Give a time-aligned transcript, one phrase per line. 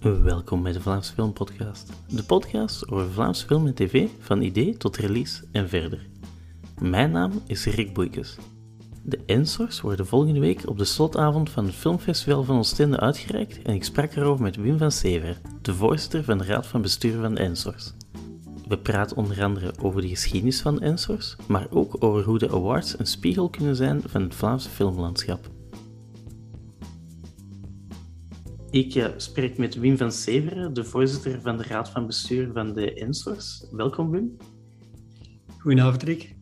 [0.00, 1.92] Welkom bij de Vlaamse Film Podcast.
[2.08, 6.06] De podcast over Vlaamse film en tv van idee tot release en verder.
[6.80, 8.36] Mijn naam is Rick Boeikes.
[9.02, 13.74] De Ensors worden volgende week op de slotavond van het Filmfestival van Oostende uitgereikt en
[13.74, 17.34] ik sprak erover met Wim van Sever, de voorzitter van de Raad van Bestuur van
[17.34, 17.92] de Ensors.
[18.68, 22.98] We praten onder andere over de geschiedenis van Ensors, maar ook over hoe de awards
[22.98, 25.50] een spiegel kunnen zijn van het Vlaamse filmlandschap.
[28.70, 32.74] Ik uh, spreek met Wim van Severen, de voorzitter van de Raad van Bestuur van
[32.74, 33.66] de Ensors.
[33.70, 34.36] Welkom, Wim.
[35.58, 36.36] Goedenavond, Rick.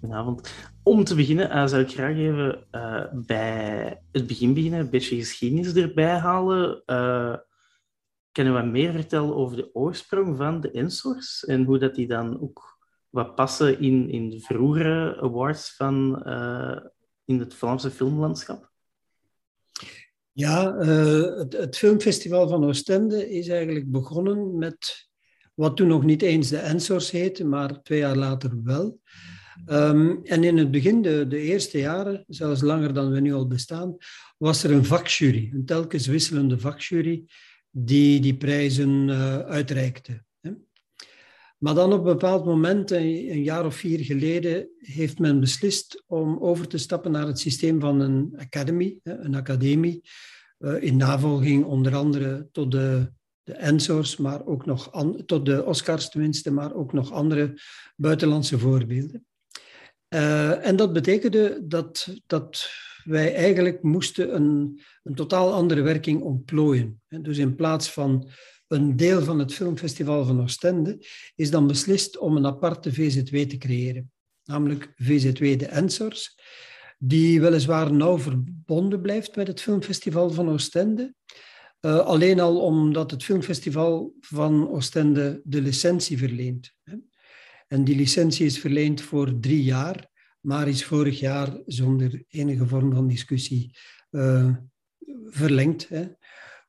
[0.00, 0.54] Goedenavond.
[0.82, 5.16] Om te beginnen uh, zou ik graag even uh, bij het begin beginnen, een beetje
[5.16, 6.82] geschiedenis erbij halen.
[8.32, 12.06] kan je wat meer vertellen over de oorsprong van de Ensors en hoe dat die
[12.06, 12.78] dan ook
[13.10, 16.24] wat passen in, in de vroegere awards van,
[17.24, 18.70] in het Vlaamse filmlandschap?
[20.32, 25.08] Ja, uh, het, filmfestival van Oostende is eigenlijk begonnen met
[25.54, 29.00] wat toen nog niet eens de Ensors heette, maar twee jaar later wel.
[29.66, 33.96] Um, en in het begin, de, eerste jaren, zelfs langer dan we nu al bestaan,
[34.38, 37.24] was er een vakjury, een telkens wisselende vakjury,
[37.70, 40.24] die die prijzen uh, uitreikte.
[41.62, 46.38] Maar dan op een bepaald moment, een jaar of vier geleden, heeft men beslist om
[46.40, 50.02] over te stappen naar het systeem van een academy, een academie,
[50.58, 54.90] eh, in navolging onder andere tot de, de Ensors, maar ook nog
[55.26, 57.60] tot de Oscars tenminste, maar ook nog andere
[57.96, 59.26] buitenlandse voorbeelden.
[60.14, 62.68] Uh, en dat betekende dat, dat
[63.04, 67.02] wij eigenlijk moesten een, een totaal andere werking ontplooien.
[67.08, 68.30] Dus in plaats van
[68.72, 73.58] een deel van het filmfestival van Oostende, is dan beslist om een aparte VZW te
[73.58, 74.12] creëren.
[74.44, 76.38] Namelijk VZW de Ensors,
[76.98, 81.14] die weliswaar nauw verbonden blijft met het filmfestival van Oostende.
[81.80, 86.74] Uh, alleen al omdat het filmfestival van Oostende de licentie verleent.
[87.68, 92.94] En die licentie is verleend voor drie jaar, maar is vorig jaar zonder enige vorm
[92.94, 93.76] van discussie
[94.10, 94.56] uh,
[95.26, 95.88] verlengd.
[95.88, 96.06] Hè.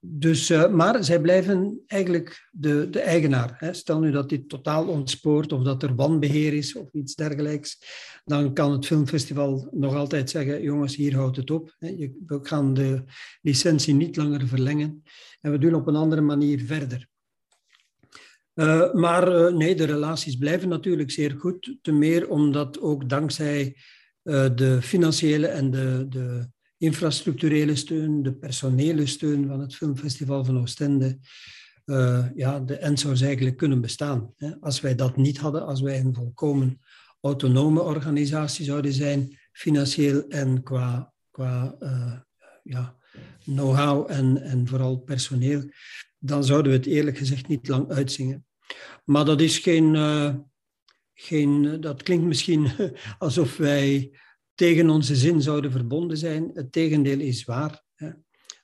[0.05, 3.55] Dus, uh, maar zij blijven eigenlijk de, de eigenaar.
[3.57, 3.73] Hè.
[3.73, 7.77] Stel nu dat dit totaal ontspoort of dat er wanbeheer is of iets dergelijks,
[8.25, 11.75] dan kan het filmfestival nog altijd zeggen, jongens, hier houdt het op.
[11.79, 11.95] Hè.
[12.25, 13.03] We gaan de
[13.41, 15.03] licentie niet langer verlengen
[15.41, 17.07] en we doen op een andere manier verder.
[18.53, 21.77] Uh, maar uh, nee, de relaties blijven natuurlijk zeer goed.
[21.81, 23.75] Ten meer omdat ook dankzij
[24.55, 26.47] de financiële en de, de
[26.83, 31.17] infrastructurele steun, de personele steun van het Filmfestival van Oostende,
[31.85, 34.33] uh, ja, de ENSO's eigenlijk kunnen bestaan.
[34.59, 36.79] Als wij dat niet hadden, als wij een volkomen
[37.21, 42.13] autonome organisatie zouden zijn, financieel en qua, qua uh,
[42.63, 42.95] ja,
[43.43, 45.63] know-how en, en vooral personeel,
[46.19, 48.45] dan zouden we het eerlijk gezegd niet lang uitzingen.
[49.05, 50.35] Maar dat is geen, uh,
[51.13, 52.71] geen dat klinkt misschien
[53.17, 54.11] alsof wij
[54.55, 56.51] tegen onze zin zouden verbonden zijn.
[56.53, 57.83] Het tegendeel is waar.
[57.95, 58.09] Hè.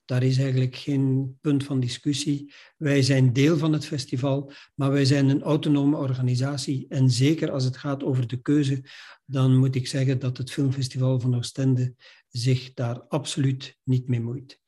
[0.06, 2.54] Daar is eigenlijk geen punt van discussie.
[2.78, 6.86] Wij zijn deel van het festival, maar wij zijn een autonome organisatie.
[6.88, 8.84] En zeker als het gaat over de keuze,
[9.26, 11.94] dan moet ik zeggen dat het Filmfestival van Oostende
[12.30, 14.60] zich daar absoluut niet mee moeit.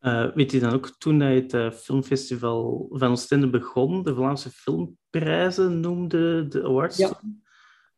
[0.00, 4.50] Uh, weet je dan ook, toen hij het uh, filmfestival van Oostende begon, de Vlaamse
[4.50, 6.96] filmprijzen noemde de awards?
[6.96, 7.20] Ja.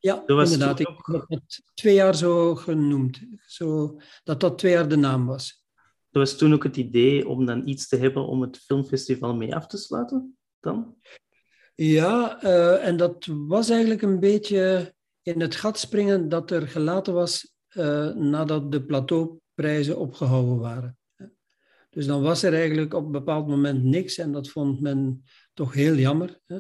[0.03, 0.81] Ja, inderdaad.
[0.81, 3.21] Ik heb het twee jaar zo genoemd.
[3.47, 5.65] Zo, dat dat twee jaar de naam was.
[6.11, 9.55] Dat was toen ook het idee om dan iets te hebben om het filmfestival mee
[9.55, 10.37] af te sluiten?
[10.61, 10.95] Dan?
[11.75, 17.15] Ja, uh, en dat was eigenlijk een beetje in het gat springen dat er gelaten
[17.15, 20.97] was uh, nadat de plateauprijzen opgehouden waren.
[21.91, 25.25] Dus dan was er eigenlijk op een bepaald moment niks en dat vond men
[25.55, 26.41] toch heel jammer.
[26.47, 26.59] Hè?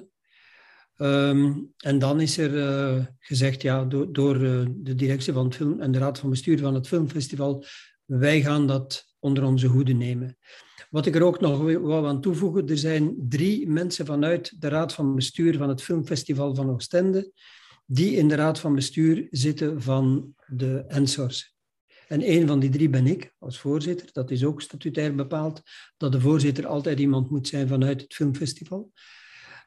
[0.96, 5.54] Um, en dan is er uh, gezegd, ja, door, door uh, de directie van het
[5.54, 7.64] film en de raad van bestuur van het filmfestival,
[8.04, 10.36] wij gaan dat onder onze hoede nemen.
[10.90, 14.92] Wat ik er ook nog wou aan toevoegen, er zijn drie mensen vanuit de raad
[14.92, 17.32] van bestuur van het filmfestival van Oostende,
[17.86, 21.54] die in de raad van bestuur zitten van de Ensors.
[22.08, 24.08] En een van die drie ben ik als voorzitter.
[24.12, 25.62] Dat is ook statutair bepaald,
[25.96, 28.92] dat de voorzitter altijd iemand moet zijn vanuit het filmfestival.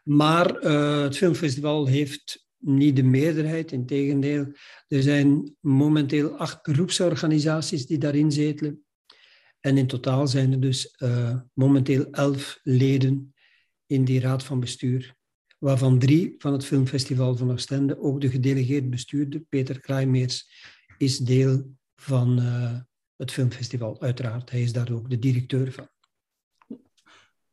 [0.07, 4.51] Maar uh, het filmfestival heeft niet de meerderheid, in tegendeel.
[4.87, 8.85] Er zijn momenteel acht beroepsorganisaties die daarin zetelen.
[9.59, 13.33] En in totaal zijn er dus uh, momenteel elf leden
[13.85, 15.15] in die raad van bestuur,
[15.57, 20.49] waarvan drie van het filmfestival van Oostende, ook de gedelegeerd bestuurder Peter Kraaimeers,
[20.97, 22.79] is deel van uh,
[23.15, 24.51] het filmfestival, uiteraard.
[24.51, 25.89] Hij is daar ook de directeur van.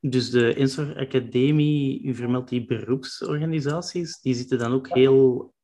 [0.04, 5.54] Dus de Ensor Academie, u vermeldt die beroepsorganisaties, die zitten dan ook heel,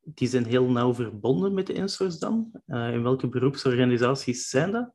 [0.00, 2.50] die zijn heel nauw verbonden met de Ensors dan.
[2.66, 4.92] Uh, in welke beroepsorganisaties zijn dat?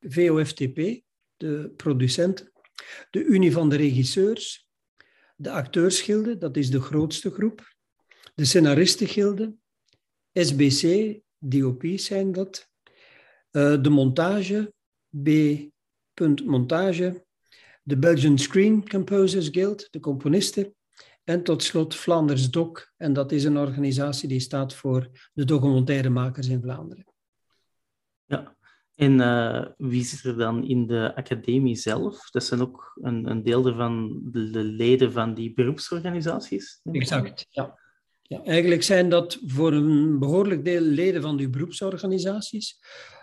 [0.00, 1.02] VOFTP,
[1.36, 2.52] de producenten,
[3.10, 4.68] de Unie van de Regisseurs,
[5.36, 7.74] de Acteursgilde, dat is de grootste groep,
[8.34, 9.54] de Scenaristengilde,
[10.32, 12.70] SBC, DOP's zijn dat,
[13.50, 14.72] uh, de montage,
[15.22, 15.28] B.
[16.44, 17.24] Montage,
[17.82, 20.74] de Belgian Screen Composers Guild, de componisten,
[21.24, 26.48] en tot slot Vlaanders Doc, en dat is een organisatie die staat voor de documentairemakers
[26.48, 27.06] in Vlaanderen.
[28.24, 28.56] Ja,
[28.94, 32.30] en uh, wie zit er dan in de academie zelf?
[32.30, 36.80] Dat zijn ook een, een deel van de, de, leden van die beroepsorganisaties?
[36.92, 37.78] Exact, ja.
[38.22, 38.42] ja.
[38.44, 42.78] Eigenlijk zijn dat voor een behoorlijk deel leden van die beroepsorganisaties.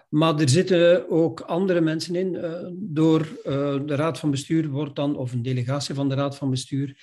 [0.09, 2.33] Maar er zitten ook andere mensen in.
[2.33, 6.37] Uh, door uh, de Raad van Bestuur wordt dan, of een delegatie van de Raad
[6.37, 6.97] van Bestuur,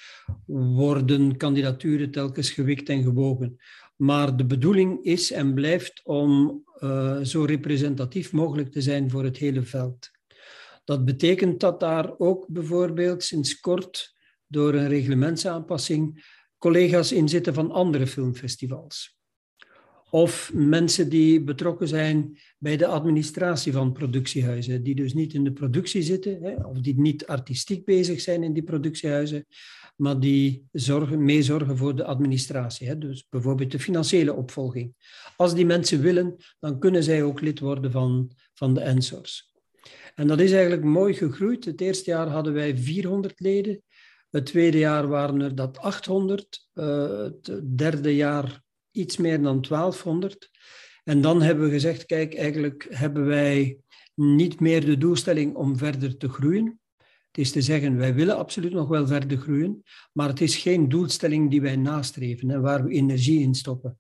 [0.47, 3.57] worden kandidaturen telkens gewikt en gewogen.
[3.97, 9.37] Maar de bedoeling is en blijft om uh, zo representatief mogelijk te zijn voor het
[9.37, 10.11] hele veld.
[10.85, 14.15] Dat betekent dat daar ook bijvoorbeeld sinds kort
[14.47, 16.25] door een reglementsaanpassing
[16.59, 19.16] collega's in zitten van andere filmfestivals.
[20.11, 25.53] Of mensen die betrokken zijn bij de administratie van productiehuizen, die dus niet in de
[25.53, 29.47] productie zitten, hè, of die niet artistiek bezig zijn in die productiehuizen,
[29.97, 32.89] maar die zorgen, meezorgen voor de administratie.
[32.89, 34.95] Hè, dus bijvoorbeeld de financiële opvolging.
[35.37, 39.55] Als die mensen willen, dan kunnen zij ook lid worden van, van de ENSORS.
[40.15, 41.65] En dat is eigenlijk mooi gegroeid.
[41.65, 43.83] Het eerste jaar hadden wij 400 leden.
[44.31, 46.69] Het tweede jaar waren er dat 800.
[46.75, 48.65] Uh, het derde jaar
[48.97, 50.51] iets meer dan 1200.
[51.05, 53.79] En dan hebben we gezegd, kijk, eigenlijk hebben wij
[54.15, 56.81] niet meer de doelstelling om verder te groeien.
[57.27, 59.83] Het is te zeggen, wij willen absoluut nog wel verder groeien,
[60.13, 63.99] maar het is geen doelstelling die wij nastreven en waar we energie in stoppen.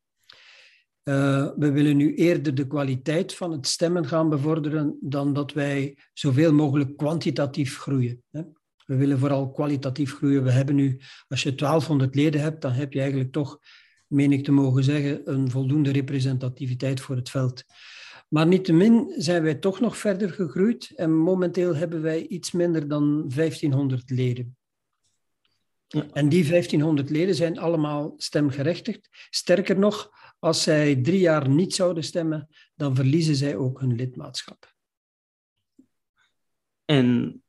[1.08, 5.98] Uh, we willen nu eerder de kwaliteit van het stemmen gaan bevorderen dan dat wij
[6.12, 8.22] zoveel mogelijk kwantitatief groeien.
[8.30, 8.42] Hè.
[8.86, 10.44] We willen vooral kwalitatief groeien.
[10.44, 13.58] We hebben nu, als je 1200 leden hebt, dan heb je eigenlijk toch
[14.06, 17.64] meen ik te mogen zeggen, een voldoende representativiteit voor het veld.
[18.28, 23.28] Maar niettemin zijn wij toch nog verder gegroeid en momenteel hebben wij iets minder dan
[23.34, 24.56] 1500 leden.
[25.88, 26.06] Ja.
[26.12, 29.08] En die 1500 leden zijn allemaal stemgerechtigd.
[29.30, 34.74] Sterker nog, als zij drie jaar niet zouden stemmen, dan verliezen zij ook hun lidmaatschap.
[36.84, 37.42] En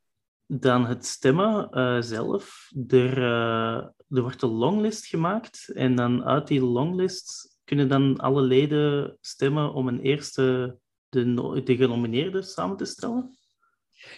[0.46, 2.70] dan het stemmen uh, zelf.
[2.88, 8.42] Er, uh, er wordt een longlist gemaakt en dan uit die longlist kunnen dan alle
[8.42, 10.76] leden stemmen om een eerste
[11.08, 13.36] de, de genomineerde samen te stellen?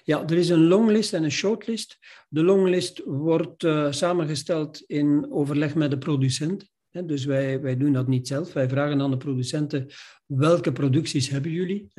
[0.05, 1.99] Ja, er is een longlist en een shortlist.
[2.29, 6.69] De longlist wordt uh, samengesteld in overleg met de producent.
[6.91, 8.53] Dus wij, wij doen dat niet zelf.
[8.53, 9.91] Wij vragen aan de producenten
[10.27, 11.93] welke producties hebben jullie.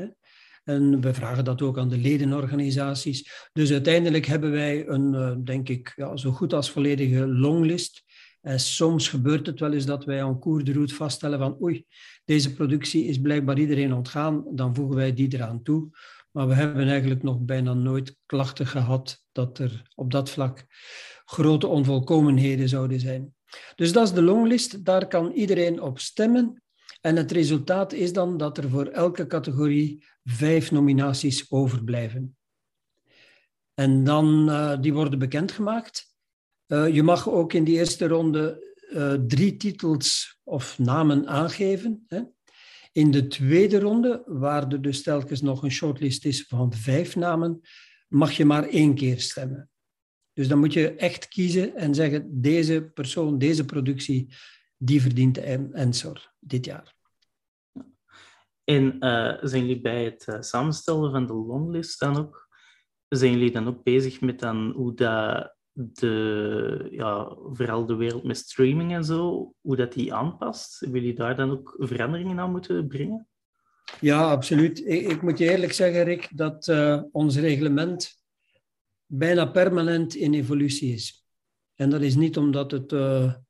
[0.63, 3.49] En we vragen dat ook aan de ledenorganisaties.
[3.53, 8.03] Dus uiteindelijk hebben wij een, eh, denk ik, ja, zo goed als volledige longlist.
[8.41, 11.85] En soms gebeurt het wel eens dat wij aan cours de route vaststellen van oei,
[12.25, 15.89] deze productie is blijkbaar iedereen ontgaan, dan voegen wij die eraan toe.
[16.31, 20.65] Maar we hebben eigenlijk nog bijna nooit klachten gehad dat er op dat vlak
[21.25, 23.33] grote onvolkomenheden zouden zijn.
[23.75, 26.60] Dus dat is de longlist, daar kan iedereen op stemmen.
[27.01, 32.37] En het resultaat is dan dat er voor elke categorie vijf nominaties overblijven.
[33.73, 36.15] En dan, uh, die worden bekendgemaakt.
[36.67, 42.05] Uh, je mag ook in die eerste ronde uh, drie titels of namen aangeven.
[42.07, 42.21] Hè.
[42.91, 47.61] In de tweede ronde, waar er dus telkens nog een shortlist is van vijf namen,
[48.07, 49.69] mag je maar één keer stemmen.
[50.33, 54.33] Dus dan moet je echt kiezen en zeggen, deze persoon, deze productie,
[54.83, 55.41] die verdient de
[55.73, 56.95] Ensor dit jaar.
[58.63, 62.49] En uh, zijn jullie bij het uh, samenstellen van de longlist dan ook,
[63.07, 68.37] zijn jullie dan ook bezig met dan hoe dat de, ja, vooral de wereld met
[68.37, 70.79] streaming en zo, hoe dat die aanpast?
[70.79, 73.27] Hebben jullie daar dan ook veranderingen aan moeten brengen?
[73.99, 74.79] Ja, absoluut.
[74.85, 78.23] Ik, ik moet je eerlijk zeggen, Rick, dat uh, ons reglement
[79.05, 81.25] bijna permanent in evolutie is.
[81.75, 82.93] En dat is niet omdat het,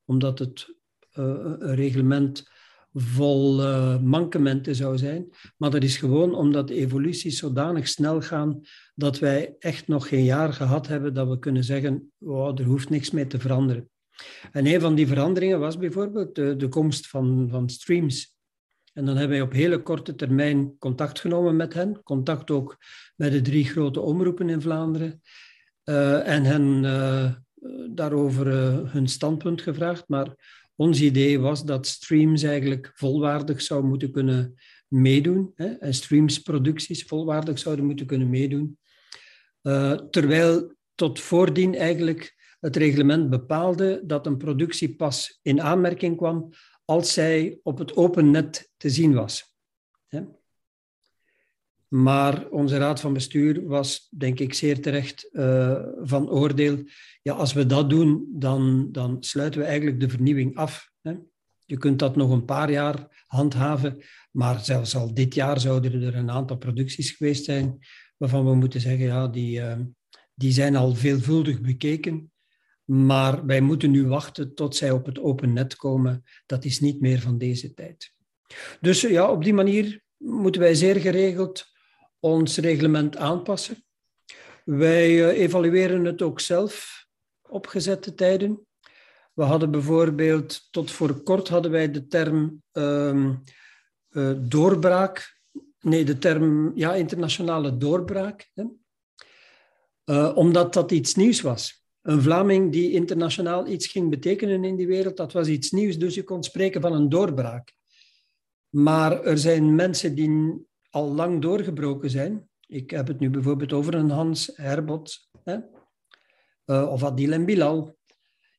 [0.06, 0.80] omdat het
[1.14, 2.50] een reglement
[2.94, 5.30] vol uh, mankementen zou zijn.
[5.58, 8.62] Maar dat is gewoon omdat de evoluties zodanig snel gaan
[8.96, 12.90] dat wij echt nog geen jaar gehad hebben dat we kunnen zeggen, wow, er hoeft
[12.90, 13.90] niks mee te veranderen.
[14.52, 18.36] En een van die veranderingen was bijvoorbeeld de, komst van, van streams.
[18.94, 22.78] En dan hebben wij op hele korte termijn contact genomen met hen, contact ook
[23.16, 25.22] met de drie grote omroepen in Vlaanderen.
[26.24, 26.82] en hen
[27.90, 28.48] daarover
[28.92, 30.04] hun standpunt gevraagd.
[30.08, 30.36] Maar
[30.82, 34.56] ons idee was dat streams eigenlijk volwaardig zou moeten kunnen
[34.88, 35.52] meedoen.
[35.56, 38.78] Hè, en streamsproducties volwaardig zouden moeten kunnen meedoen.
[40.10, 46.50] terwijl tot voordien eigenlijk het reglement bepaalde dat een productie pas in aanmerking kwam
[46.86, 49.56] als zij op het open net te zien was.
[51.94, 56.84] Maar onze raad van bestuur was, denk ik, zeer terecht uh, van oordeel.
[57.22, 60.92] Ja, als we dat doen, dan, dan sluiten we eigenlijk de vernieuwing af.
[61.02, 61.14] Hè?
[61.66, 66.16] Je kunt dat nog een paar jaar handhaven, maar zelfs al dit jaar zouden er
[66.16, 67.80] een aantal producties geweest zijn
[68.18, 69.80] waarvan we moeten zeggen, ja, die, uh,
[70.36, 72.32] die zijn al veelvuldig bekeken.
[72.86, 76.24] Maar wij moeten nu wachten tot zij op het open net komen.
[76.46, 78.14] Dat is niet meer van deze tijd.
[78.82, 81.70] Dus ja, op die manier moeten wij zeer geregeld
[82.22, 83.84] ons reglement aanpassen.
[84.64, 87.06] Wij eh, evalueren het ook zelf
[87.42, 88.66] op gezette tijden.
[89.34, 93.34] We hadden bijvoorbeeld, tot voor kort hadden wij de term uh,
[94.10, 95.40] uh, doorbraak.
[95.80, 98.50] Nee, de term ja, internationale doorbraak.
[98.54, 98.64] Hè?
[100.06, 104.88] Uh, omdat dat iets nieuws was een Vlaming die internationaal iets ging betekenen in die
[104.88, 105.98] wereld, dat was iets nieuws.
[105.98, 107.74] Dus je kon spreken van een doorbraak.
[108.70, 112.50] Maar er zijn mensen die al lang doorgebroken zijn.
[112.68, 115.58] Ik heb het nu bijvoorbeeld over een Hans Herbot hè?
[116.66, 117.98] Uh, of Adil en Bilal.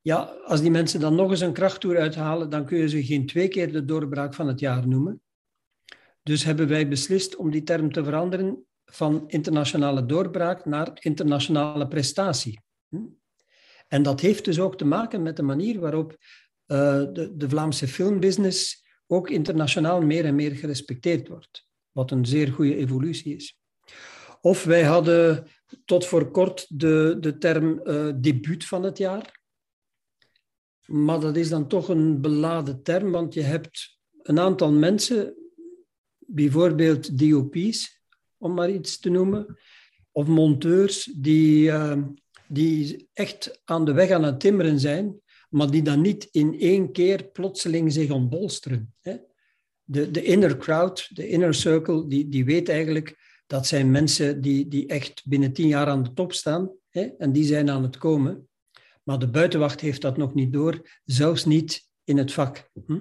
[0.02, 3.26] Ja, als die mensen dan nog eens een krachttoer uithalen, dan kun je ze geen
[3.26, 5.22] twee keer de doorbraak van het jaar noemen.
[6.22, 12.60] Dus hebben wij beslist om die term te veranderen van internationale doorbraak naar internationale prestatie.
[12.88, 13.06] Hm?
[13.88, 16.16] En dat heeft dus ook te maken met de manier waarop uh,
[17.12, 21.66] de, de Vlaamse filmbusiness ook internationaal meer en meer gerespecteerd wordt.
[21.92, 23.56] Wat een zeer goede evolutie is.
[24.40, 25.46] Of wij hadden
[25.84, 29.40] tot voor kort de, de term uh, debuut van het jaar.
[30.86, 35.34] Maar dat is dan toch een beladen term, want je hebt een aantal mensen,
[36.18, 38.02] bijvoorbeeld DOP's,
[38.38, 39.58] om maar iets te noemen,
[40.12, 42.02] of monteurs, die uh,
[42.52, 45.20] die echt aan de weg aan het timmeren zijn,
[45.50, 48.94] maar die dan niet in één keer plotseling zich ontbolsteren.
[49.92, 54.68] De, de inner crowd, de inner circle, die, die weet eigenlijk dat zijn mensen die,
[54.68, 57.98] die echt binnen tien jaar aan de top staan hè, en die zijn aan het
[57.98, 58.48] komen.
[59.02, 62.70] Maar de buitenwacht heeft dat nog niet door, zelfs niet in het vak.
[62.86, 63.00] Hm?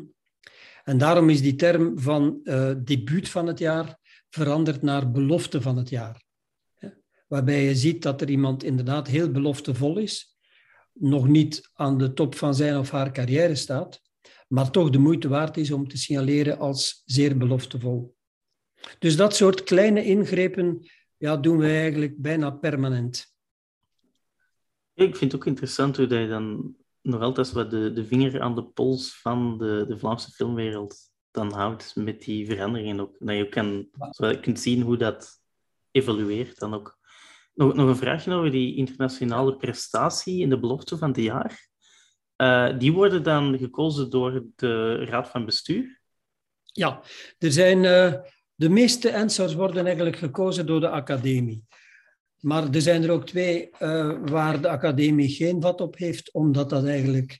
[0.83, 3.97] En daarom is die term van uh, debuut van het jaar
[4.29, 6.29] veranderd naar belofte van het jaar
[7.31, 10.37] waarbij je ziet dat er iemand inderdaad heel beloftevol is,
[10.93, 14.01] nog niet aan de top van zijn of haar carrière staat,
[14.51, 18.15] maar toch de moeite waard is om te signaleren als zeer beloftevol.
[18.99, 23.35] Dus dat soort kleine ingrepen ja, doen wij eigenlijk bijna permanent.
[24.93, 28.55] Ik vind het ook interessant hoe je dan nog altijd wat de, de vinger aan
[28.55, 30.95] de pols van de, de Vlaamse filmwereld
[31.31, 33.15] dan houdt met die veranderingen ook.
[33.19, 35.41] Dat je ook kan, je kunt zien hoe dat
[35.91, 36.99] evolueert dan ook.
[37.53, 41.70] Nog, nog een vraagje over die internationale prestatie in de belofte van het jaar.
[42.41, 46.01] Uh, die worden dan gekozen door de Raad van Bestuur?
[46.63, 47.01] Ja,
[47.37, 48.13] er zijn, uh,
[48.55, 51.63] de meeste answers worden eigenlijk gekozen door de academie.
[52.39, 56.69] Maar er zijn er ook twee uh, waar de academie geen vat op heeft, omdat
[56.69, 57.39] dat eigenlijk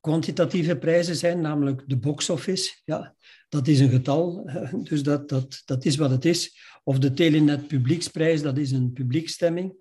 [0.00, 2.80] kwantitatieve prijzen zijn, namelijk de box office.
[2.84, 3.14] Ja,
[3.48, 4.50] dat is een getal,
[4.88, 6.58] dus dat, dat, dat is wat het is.
[6.84, 9.74] Of de Telenet Publieksprijs, dat is een publiekstemming.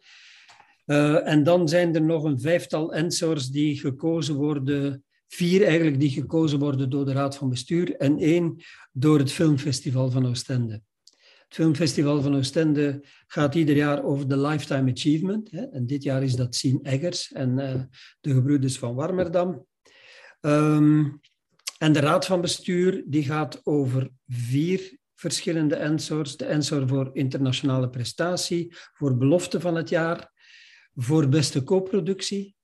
[0.89, 6.10] Uh, en dan zijn er nog een vijftal ensors die gekozen worden, vier eigenlijk die
[6.10, 8.55] gekozen worden door de Raad van Bestuur en één
[8.91, 10.81] door het Filmfestival van Oostende.
[11.13, 15.51] Het Filmfestival van Oostende gaat ieder jaar over de Lifetime Achievement.
[15.51, 17.74] Hè, en dit jaar is dat Sien Eggers en uh,
[18.22, 19.65] de gebroeders van Warmerdam.
[20.41, 21.19] Um,
[21.77, 26.38] en de raad van bestuur die gaat over vier verschillende ensors.
[26.38, 30.31] De ensor voor internationale prestatie, voor belofte van het jaar,
[31.01, 32.55] voor beste co-productie.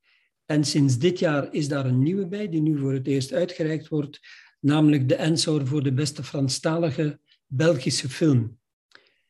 [0.45, 3.87] En sinds dit jaar is daar een nieuwe bij, die nu voor het eerst uitgereikt
[3.87, 4.19] wordt,
[4.59, 8.59] namelijk de ensor voor de beste Franstalige Belgische film.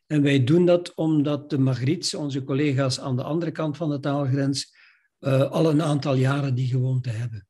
[0.07, 3.99] En wij doen dat omdat de Magrits, onze collega's aan de andere kant van de
[3.99, 4.75] taalgrens,
[5.19, 7.47] uh, al een aantal jaren die gewoonte hebben.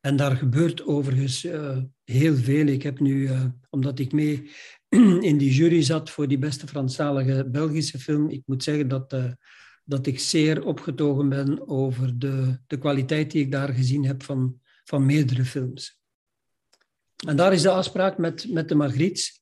[0.00, 2.66] En daar gebeurt overigens uh, heel veel.
[2.66, 4.50] Ik heb nu, uh, omdat ik mee
[5.30, 9.12] in die jury zat voor die beste Franstalige Belgische film, ik moet zeggen dat,
[9.84, 14.60] dat ik zeer opgetogen ben over de, de kwaliteit die ik daar gezien heb van,
[14.84, 16.02] van meerdere films.
[17.26, 19.40] En daar is de afspraak met, met de Margriets,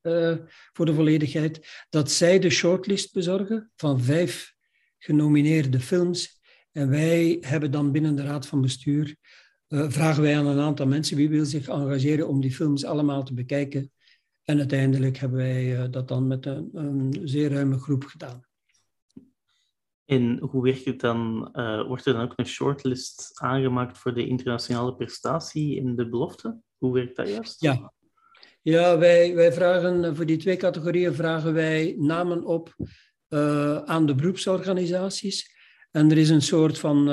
[0.72, 4.54] voor de volledigheid, dat zij de shortlist bezorgen van vijf
[4.98, 6.40] genomineerde films
[6.72, 9.16] En wij hebben dan binnen de raad van bestuur,
[9.68, 13.24] uh, vragen wij aan een aantal mensen wie wil zich engageren om die films allemaal
[13.24, 13.92] te bekijken.
[14.42, 18.46] En uiteindelijk hebben wij uh, dat dan met een, zeer ruime groep gedaan.
[20.12, 21.48] En hoe werkt het dan?
[21.52, 26.60] Uh, wordt er dan ook een shortlist aangemaakt voor de internationale prestatie in de belofte?
[26.78, 27.60] Hoe werkt dat juist?
[27.60, 27.92] Ja,
[28.62, 32.74] ja wij, wij vragen voor die twee categorieën vragen wij namen op
[33.84, 35.56] aan de beroepsorganisaties.
[35.90, 37.08] En er is een soort van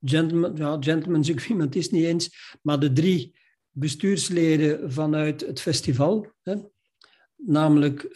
[0.00, 3.38] gentleman, ja, gentleman's agreement is niet eens, maar de drie
[3.70, 6.54] bestuursleden vanuit het festival, hè,
[7.36, 8.08] namelijk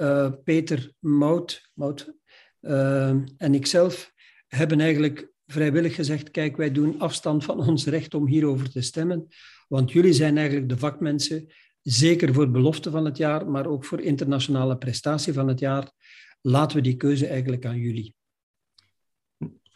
[0.44, 2.19] Peter Mout, Mout
[2.60, 4.12] uh, en ikzelf,
[4.46, 9.28] hebben eigenlijk vrijwillig gezegd, kijk, wij doen afstand van ons recht om hierover te stemmen,
[9.68, 11.46] want jullie zijn eigenlijk de vakmensen,
[11.82, 15.92] zeker voor belofte van het jaar, maar ook voor internationale prestatie van het jaar.
[16.40, 18.14] Laten we die keuze eigenlijk aan jullie.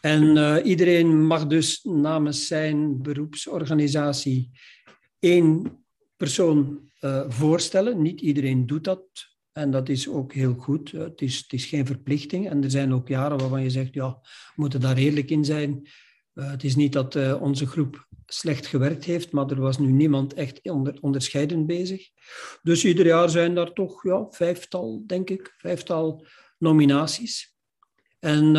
[0.01, 4.51] En uh, iedereen mag dus namens zijn beroepsorganisatie
[5.19, 5.83] één
[6.17, 8.01] persoon uh, voorstellen.
[8.01, 9.03] Niet iedereen doet dat.
[9.57, 10.91] En dat is ook heel goed.
[10.91, 12.49] Uh, het, is, het is geen verplichting.
[12.49, 15.87] En er zijn ook jaren waarvan je zegt, ja, we moeten daar eerlijk in zijn.
[16.33, 20.69] het is niet dat onze groep slecht gewerkt heeft, maar er was nu niemand echt
[20.69, 22.09] onder, onderscheidend bezig.
[22.63, 26.25] Dus ieder jaar zijn daar toch ja, vijftal, denk ik, vijftal
[26.57, 27.55] nominaties.
[28.19, 28.55] En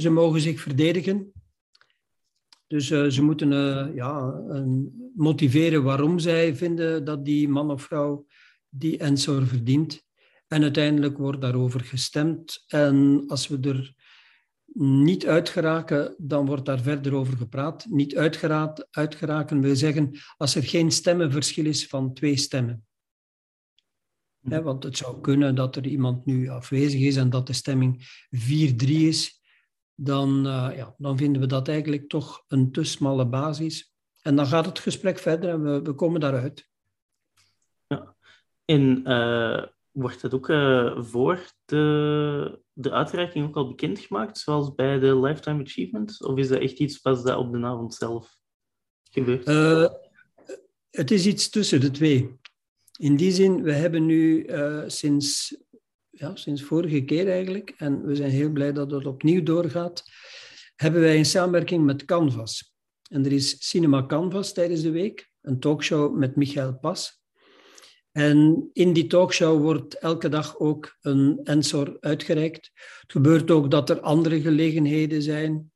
[0.00, 1.32] ze mogen zich verdedigen.
[2.66, 3.50] Dus ze moeten
[3.94, 4.42] ja,
[5.14, 8.26] motiveren waarom zij vinden dat die man of vrouw
[8.68, 10.03] die Ensor verdient.
[10.54, 12.64] En uiteindelijk wordt daarover gestemd.
[12.66, 13.94] En als we er
[14.78, 17.86] niet uitgeraken, dan wordt daar verder over gepraat.
[17.88, 22.86] Niet uitgeraakt, uitgeraken wil zeggen als er geen stemmenverschil is van twee stemmen.
[24.40, 28.26] Ja, want het zou kunnen dat er iemand nu afwezig is en dat de stemming
[28.30, 28.38] 4-3
[28.86, 29.42] is.
[29.94, 33.94] Dan, uh, ja, dan vinden we dat eigenlijk toch een te smalle basis.
[34.22, 36.68] En dan gaat het gesprek verder en we, we komen daaruit.
[37.86, 38.16] Ja.
[38.64, 39.64] En uh,
[39.94, 45.62] wordt het ook uh, voor de, de uitreiking ook al bekendgemaakt, zoals bij de Lifetime
[45.62, 46.24] Achievement?
[46.24, 48.36] Of is dat echt iets pas dat op de avond zelf
[49.10, 49.46] gebeurt?
[50.90, 52.38] het is iets tussen de twee.
[52.98, 55.56] In die zin, we hebben nu uh, sinds,
[56.10, 60.04] ja, sinds vorige keer eigenlijk, en we zijn heel blij dat het opnieuw doorgaat,
[60.74, 62.74] hebben wij een samenwerking met Canvas.
[63.10, 67.23] En er is Cinema Canvas tijdens de week, een talkshow met Michael Pas.
[68.16, 72.70] En in die talkshow wordt elke dag ook een Ensor uitgereikt.
[73.00, 75.72] Het gebeurt ook dat er andere gelegenheden zijn.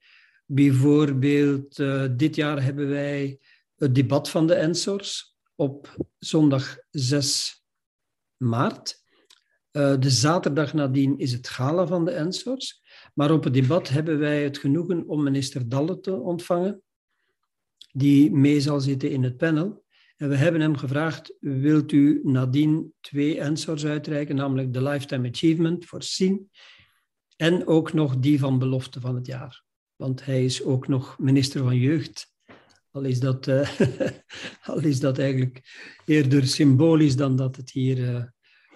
[0.46, 3.38] Bijvoorbeeld, uh, dit jaar hebben wij
[3.76, 7.64] het debat van de Ensors op zondag 6
[8.36, 9.02] maart.
[9.72, 12.82] Uh, de zaterdag nadien is het gala van de Ensors.
[13.14, 16.82] Maar op het debat hebben wij het genoegen om minister Dalle te ontvangen,
[17.92, 19.86] die mee zal zitten in het panel.
[20.18, 25.84] En we hebben hem gevraagd, wilt u nadien twee Ensors uitreiken, namelijk de Lifetime Achievement
[25.84, 26.50] voor SIN
[27.36, 29.62] en ook nog die van belofte van het jaar.
[29.96, 32.36] Want hij is ook nog minister van Jeugd
[32.90, 33.68] al is dat, uh,
[34.72, 35.62] al is dat eigenlijk
[36.04, 38.22] eerder symbolisch dan dat het hier uh,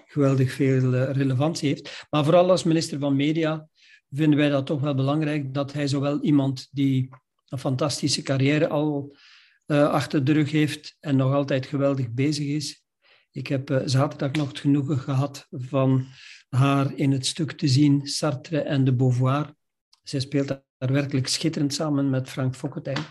[0.07, 2.07] geweldig veel uh, relevantie heeft.
[2.11, 3.69] Maar vooral als minister van Media
[4.11, 7.09] vinden wij dat toch wel belangrijk dat hij zowel iemand die
[7.49, 9.17] een fantastische carrière al
[9.73, 12.83] achter de rug heeft en nog altijd geweldig bezig is.
[13.31, 16.07] Ik heb zaterdag nog het genoegen gehad van
[16.49, 19.55] haar in het stuk te zien, Sartre en de Beauvoir.
[20.03, 23.05] Zij speelt daar werkelijk schitterend samen met Frank Fokkentijn.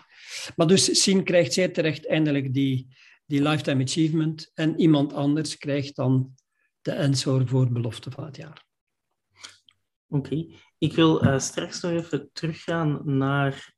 [0.56, 2.96] Maar dus Sien krijgt zeer terecht eindelijk die,
[3.26, 6.36] die Lifetime Achievement en iemand anders krijgt dan
[6.82, 8.66] de Ensor voor belofte van het jaar.
[10.08, 10.46] Oké,
[10.78, 13.74] ik wil uh, straks nog even teruggaan naar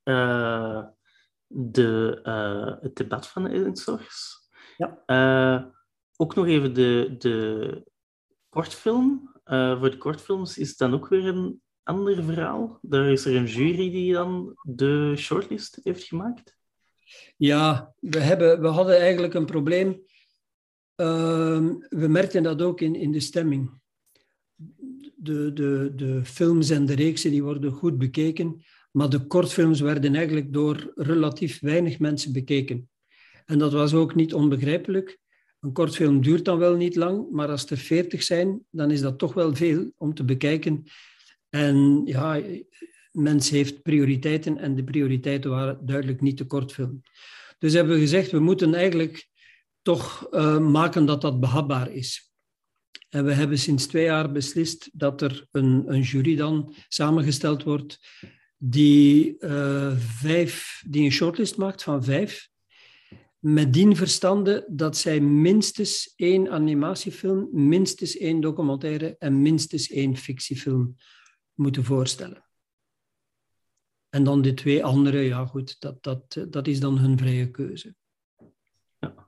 [1.54, 4.42] de, uh, het debat van de Ensors.
[4.78, 5.74] Ja.
[6.16, 7.92] ook nog even de, de
[8.50, 9.32] kortfilm.
[9.44, 12.80] voor de kortfilms is het dan ook weer een ander verhaal.
[12.82, 16.58] Daar is er een jury die dan de shortlist heeft gemaakt.
[17.38, 19.90] Ja, we, hebben, we hadden eigenlijk een probleem.
[20.96, 23.82] Uh, we merkten dat ook in, in de stemming.
[25.16, 30.16] De, de, de films en de reeksen die worden goed bekeken, maar de kortfilms werden
[30.16, 32.90] eigenlijk door relatief weinig mensen bekeken.
[33.46, 35.20] En dat was ook niet onbegrijpelijk.
[35.60, 39.20] Een kortfilm duurt dan wel niet lang, maar als er veertig zijn, dan is dat
[39.20, 40.84] toch wel veel om te bekijken.
[41.50, 42.42] En ja,
[43.12, 47.02] mens heeft prioriteiten en de prioriteiten waren duidelijk niet de kortfilm.
[47.58, 49.30] Dus hebben we gezegd, we moeten eigenlijk
[49.82, 52.32] toch uh, maken dat dat behapbaar is.
[53.10, 58.00] En we hebben sinds twee jaar beslist dat er een, een jury dan samengesteld wordt
[58.66, 62.50] die, uh, vijf, die een shortlist maakt van vijf.
[63.40, 70.96] Met dien verstande dat zij minstens één animatiefilm, minstens één documentaire en minstens één fictiefilm
[71.54, 72.46] moeten voorstellen.
[74.10, 77.96] En dan de twee andere, ja goed, dat, dat, dat is dan hun vrije keuze.
[79.00, 79.28] Ja.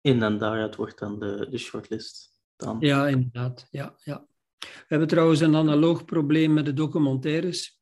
[0.00, 2.76] En dan daaruit wordt dan de, de shortlist dan.
[2.80, 3.66] Ja, inderdaad.
[3.70, 4.26] Ja, ja.
[4.58, 7.75] We hebben trouwens een analoog probleem met de documentaires.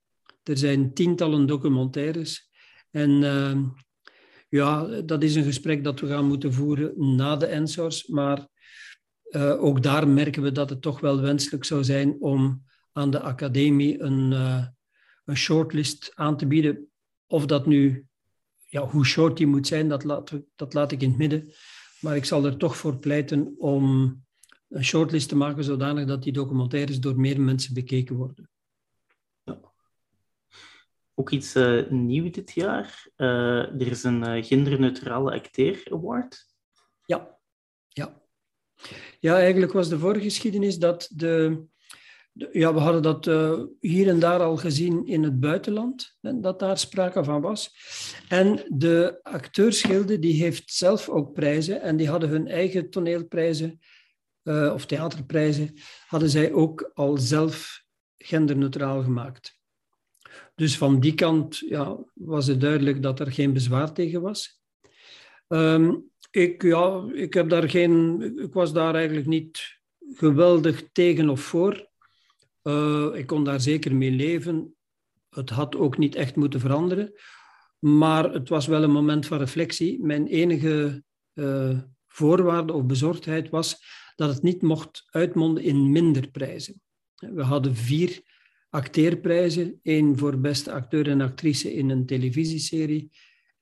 [0.45, 2.51] Er zijn tientallen documentaires.
[2.91, 3.59] En uh,
[4.49, 8.07] ja, dat is een gesprek dat we gaan moeten voeren na de NSORS.
[8.07, 8.49] Maar
[9.31, 13.21] uh, ook daar merken we dat het toch wel wenselijk zou zijn om aan de
[13.21, 14.67] academie een, uh,
[15.25, 16.89] een shortlist aan te bieden.
[17.27, 18.07] Of dat nu,
[18.67, 21.53] ja, hoe short die moet zijn, dat laat, dat laat ik in het midden.
[22.01, 24.17] Maar ik zal er toch voor pleiten om
[24.69, 28.49] een shortlist te maken zodanig dat die documentaires door meer mensen bekeken worden.
[31.15, 33.09] Ook iets uh, nieuw dit jaar.
[33.17, 36.47] Uh, er is een uh, genderneutrale acteur award.
[37.05, 37.39] Ja.
[37.89, 38.23] ja.
[39.21, 41.65] Ja, eigenlijk was de voorgeschiedenis dat de,
[42.53, 43.25] ja, we hadden dat
[43.81, 47.75] hier en daar al gezien in het buitenland, dat daar sprake van was.
[48.29, 53.79] En de acteursgilde die heeft zelf ook prijzen en die hadden hun eigen toneelprijzen
[54.73, 55.75] of theaterprijzen,
[56.07, 57.85] hadden zij ook al zelf
[58.17, 59.54] genderneutraal gemaakt.
[60.55, 64.61] Dus van die kant ja, was het duidelijk dat er geen bezwaar tegen was.
[65.49, 69.79] Um, ik, ja, ik, heb daar geen, ik was daar eigenlijk niet
[70.13, 71.89] geweldig tegen of voor.
[72.63, 74.75] Uh, ik kon daar zeker mee leven.
[75.31, 77.13] Het had ook niet echt moeten veranderen.
[77.79, 80.05] Maar het was wel een moment van reflectie.
[80.05, 83.85] Mijn enige uh, voorwaarde of bezorgdheid was
[84.17, 86.81] dat het niet mocht uitmonden in minder prijzen.
[87.15, 88.23] We hadden vier
[88.75, 93.11] acteerprijzen, één voor beste acteur en actrice in een televisieserie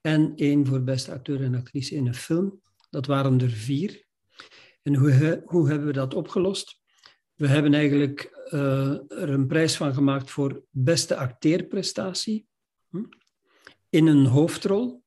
[0.01, 2.61] en één voor beste acteur en actrice in een film.
[2.89, 4.05] Dat waren er vier.
[4.81, 6.79] En hoe, hoe hebben we dat opgelost?
[7.33, 8.89] We hebben eigenlijk uh,
[9.21, 12.47] er een prijs van gemaakt voor beste acteerprestatie
[12.89, 13.03] hm?
[13.89, 15.03] in een hoofdrol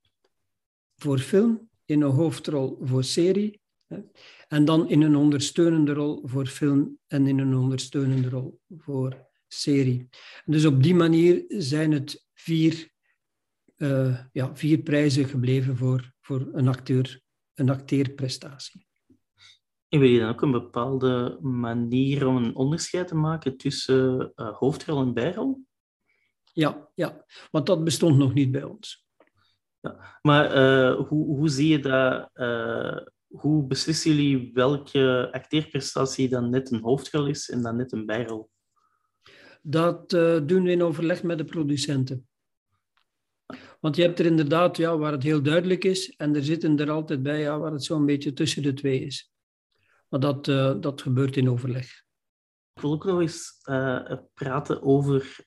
[0.97, 3.61] voor film, in een hoofdrol voor serie
[4.49, 10.09] en dan in een ondersteunende rol voor film en in een ondersteunende rol voor serie.
[10.45, 12.91] Dus op die manier zijn het vier,
[13.77, 17.21] uh, ja, vier prijzen gebleven voor, voor een acteur,
[17.55, 18.87] een acteerprestatie.
[19.89, 24.57] En wil je dan ook een bepaalde manier om een onderscheid te maken tussen uh,
[24.57, 25.65] hoofdrol en bijrol?
[26.53, 29.07] Ja, ja, want dat bestond nog niet bij ons.
[29.81, 32.31] Ja, maar uh, hoe, hoe zie je dat
[33.27, 38.51] hoe beslissen jullie welke acteerprestatie dan net een hoofdrol is en dan net een bijrol?
[39.69, 42.29] Dat uh, doen we in overleg met de producenten.
[43.81, 46.91] Want je hebt er inderdaad ja, waar het heel duidelijk is, en er zitten er
[46.91, 49.33] altijd bij ja, waar het zo'n beetje tussen de twee is.
[50.09, 52.05] Maar dat, uh, dat gebeurt in overleg.
[52.73, 55.47] Ik wil ook nog eens uh, praten over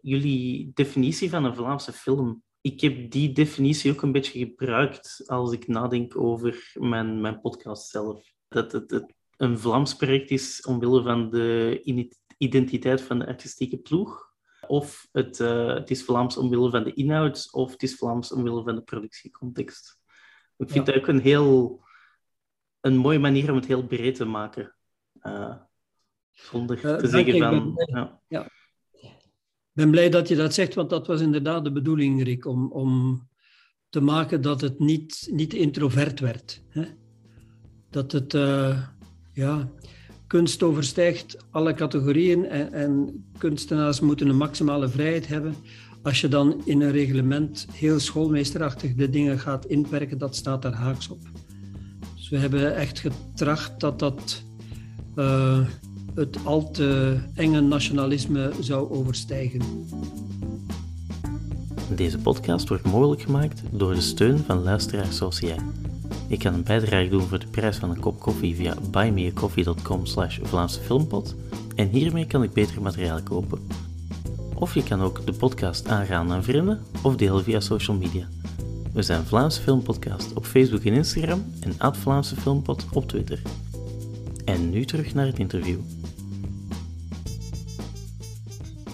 [0.00, 5.52] jullie definitie van een Vlaamse film ik heb die definitie ook een beetje gebruikt als
[5.52, 8.32] ik nadenk over mijn, mijn podcast zelf.
[8.48, 11.80] Dat het, het een Vlaams project is omwille van de
[12.36, 14.34] identiteit van de artistieke ploeg.
[14.66, 18.62] Of het, uh, het is Vlaams omwille van de inhoud, of het is Vlaams omwille
[18.62, 19.98] van de productiecontext.
[20.56, 20.92] Ik vind ja.
[20.92, 21.84] dat ook een heel
[22.80, 24.74] een mooie manier om het heel breed te maken.
[25.22, 25.54] Uh,
[26.30, 27.72] zonder uh, te zeggen van.
[27.86, 28.20] Ja.
[28.28, 28.50] ja
[29.76, 33.22] ben blij dat je dat zegt, want dat was inderdaad de bedoeling, Rick, om, om
[33.88, 36.62] te maken dat het niet, niet introvert werd.
[36.68, 36.84] Hè?
[37.90, 38.86] Dat het, uh,
[39.32, 39.72] ja,
[40.26, 45.54] kunst overstijgt alle categorieën en, en, kunstenaars moeten een maximale vrijheid hebben.
[46.02, 50.72] Als je dan in een reglement heel schoolmeesterachtig de dingen gaat inperken, dat staat daar
[50.72, 51.20] haaks op.
[52.16, 54.42] Dus we hebben echt getracht dat dat
[55.16, 55.66] uh,
[56.14, 59.60] het al te enge nationalisme zou overstijgen.
[61.94, 65.58] Deze podcast wordt mogelijk gemaakt door de steun van luisteraars zoals jij.
[66.28, 70.38] Je kan een bijdrage doen voor de prijs van een kop koffie via buymeacoffee.com slash
[70.42, 71.34] Vlaamse Filmpot
[71.74, 73.58] en hiermee kan ik beter materiaal kopen.
[74.54, 78.28] Of je kan ook de podcast aanraden aan vrienden of delen via social media.
[78.92, 83.42] We zijn Vlaamse Filmpodcast op Facebook en Instagram en Vlaamse Filmpot op Twitter.
[84.44, 85.78] En nu terug naar het interview.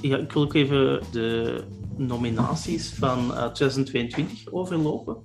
[0.01, 1.65] Ja, ik wil ook even de
[1.97, 5.17] nominaties van uh, eh, 2022 overlopen.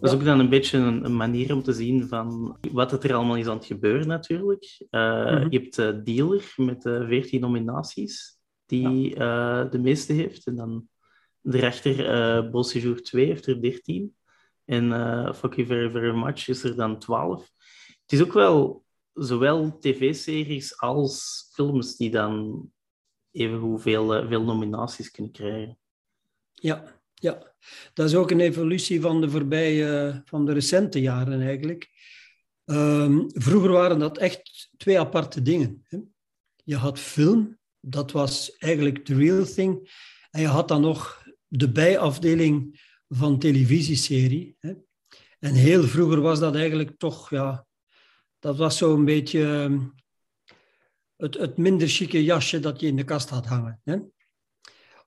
[0.00, 3.04] Dat is ook dan een beetje een, een, manier om te zien van wat het
[3.04, 4.86] er allemaal is aan het gebeuren natuurlijk.
[4.90, 5.50] Uh, mm -hmm.
[5.50, 8.38] Je hebt uh, Dealer met 14 nominaties.
[8.66, 10.46] die eh, de meeste heeft.
[10.46, 10.88] En dan
[11.40, 14.16] daarachter uh, Beau 2 heeft er 13.
[14.64, 17.50] En uh, Fuck You Very Very Much is er dan 12.
[18.02, 22.66] Het is ook wel zowel tv-series als films die dan
[23.30, 25.78] even hoeveel veel nominaties kunnen krijgen.
[26.52, 27.54] Ja, ja,
[27.92, 31.90] dat is ook een evolutie van de voorbije, van de recente jaren eigenlijk.
[32.64, 35.84] Um, vroeger waren dat echt twee aparte dingen.
[35.88, 35.98] Hè?
[36.64, 39.90] Je had film, dat was eigenlijk the real thing.
[40.30, 44.56] En je had dan nog de bijafdeling van televisieserie.
[44.58, 44.72] Hè?
[45.38, 47.66] En heel vroeger was dat eigenlijk toch, ja,
[48.38, 49.80] dat was zo'n beetje ehm,
[51.16, 53.80] het, het minder chique jasje dat je in de kast had hangen.
[53.84, 53.98] Hè?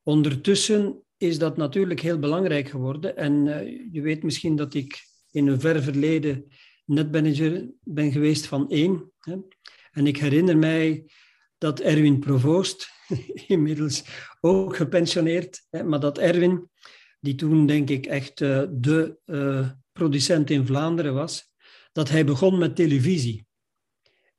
[0.03, 3.17] Ondertussen is dat natuurlijk heel belangrijk geworden.
[3.17, 6.45] En uh, je weet misschien dat ik in een ver verleden
[6.85, 9.11] netmanager ben geweest van één.
[9.19, 9.37] Hè.
[9.91, 11.11] En ik herinner mij
[11.57, 12.89] dat Erwin Provoost,
[13.47, 14.03] inmiddels
[14.39, 16.69] ook gepensioneerd, hè, maar dat Erwin,
[17.19, 21.53] die toen denk ik echt uh, de uh, producent in Vlaanderen was,
[21.91, 23.45] dat hij begon met televisie.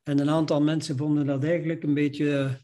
[0.02, 2.60] En een aantal mensen vonden dat eigenlijk een beetje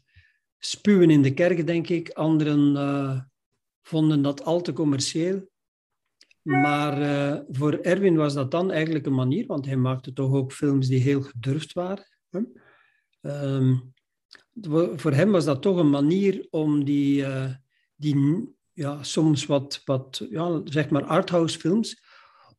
[0.57, 2.09] spuwen in de kerk, denk ik.
[2.09, 3.28] Anderen
[3.89, 5.49] vonden dat al te commercieel.
[6.41, 10.51] Maar uh, voor Erwin was dat dan eigenlijk een manier, want hij maakte toch ook
[10.51, 12.07] films die heel gedurfd waren.
[13.21, 13.93] Um,
[14.95, 17.53] voor hem was dat toch een manier om die, uh,
[17.95, 22.03] die ja, soms wat, wat ja, zeg maar arthouse films,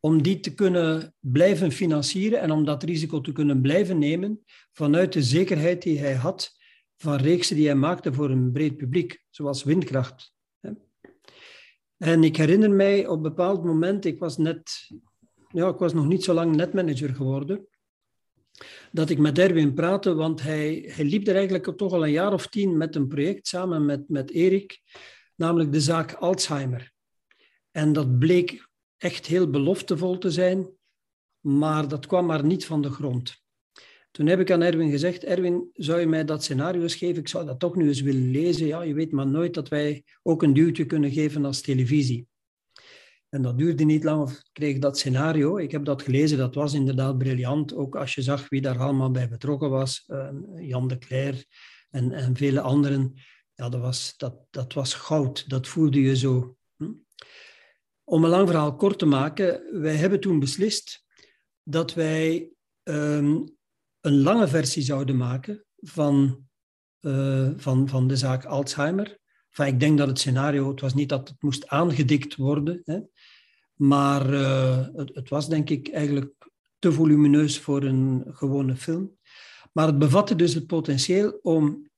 [0.00, 4.40] om die te kunnen blijven financieren en om dat risico te kunnen blijven nemen
[4.72, 6.58] vanuit de zekerheid die hij had
[6.96, 10.32] van reeksen die hij maakte voor een breed publiek, zoals Windkracht.
[12.00, 14.90] En ik herinner mij op een bepaald moment, ik was net,
[15.48, 17.68] ja, ik was nog niet zo lang netmanager geworden,
[18.92, 22.32] dat ik met Erwin praatte, want hij, hij liep er eigenlijk toch al een jaar
[22.32, 24.80] of tien met een project samen met, met Erik,
[25.34, 26.92] namelijk de zaak Alzheimer.
[27.70, 30.68] En dat bleek echt heel beloftevol te zijn,
[31.40, 33.39] maar dat kwam maar niet van de grond.
[34.10, 37.20] Toen heb ik aan Erwin gezegd, Erwin, zou je mij dat scenario eens geven?
[37.20, 38.66] Ik zou dat toch nu eens willen lezen.
[38.66, 42.28] Ja, je weet maar nooit dat wij ook een duwtje kunnen geven als televisie.
[43.28, 45.56] En dat duurde niet lang of kreeg dat scenario.
[45.56, 47.74] Ik heb dat gelezen, dat was inderdaad briljant.
[47.74, 50.04] Ook als je zag wie daar allemaal bij betrokken was.
[50.08, 51.44] Uh, Jan de Cler
[51.90, 53.14] en, en vele anderen.
[53.54, 55.48] Ja, dat was, dat, dat was goud.
[55.48, 56.56] Dat voelde je zo.
[56.76, 56.92] Hm?
[58.04, 61.04] Om een lang verhaal kort te maken, wij hebben toen beslist
[61.62, 62.50] dat wij
[62.82, 63.58] um,
[64.00, 66.46] een lange versie zouden maken van,
[67.00, 69.18] uh, van, van de zaak Alzheimer.
[69.50, 73.00] Enfin, ik denk dat het scenario, het was niet dat het moest aangedikt worden, hè,
[73.74, 76.34] maar uh, het, het, was denk ik eigenlijk
[76.78, 79.18] te volumineus voor een gewone film.
[79.72, 81.90] Maar het bevatte dus het potentieel om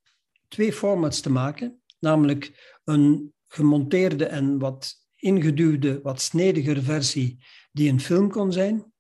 [0.49, 8.01] twee formats te maken, namelijk een gemonteerde en wat ingeduwde, wat snediger versie die een
[8.01, 8.93] film kon zijn,